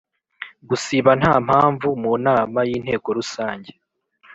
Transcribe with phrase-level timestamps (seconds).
[0.69, 3.71] Gusiba ntampamvu munama y inteko rusange